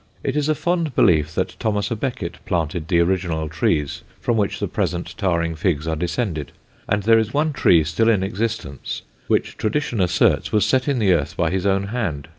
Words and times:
It 0.23 0.35
is 0.35 0.49
a 0.49 0.55
fond 0.55 0.95
belief 0.95 1.35
that 1.35 1.55
Thomas 1.59 1.89
à 1.89 1.99
Becket 1.99 2.43
planted 2.47 2.87
the 2.87 2.99
original 3.01 3.47
trees 3.49 4.01
from 4.19 4.35
which 4.35 4.59
the 4.59 4.67
present 4.67 5.13
Tarring 5.15 5.53
figs 5.53 5.87
are 5.87 5.95
descended; 5.95 6.51
and 6.89 7.03
there 7.03 7.19
is 7.19 7.35
one 7.35 7.53
tree 7.53 7.83
still 7.83 8.09
in 8.09 8.23
existence 8.23 9.03
which 9.27 9.57
tradition 9.57 10.01
asserts 10.01 10.51
was 10.51 10.65
set 10.65 10.87
in 10.87 10.97
the 10.97 11.13
earth 11.13 11.37
by 11.37 11.51
his 11.51 11.67
own 11.67 11.89
hand. 11.89 12.29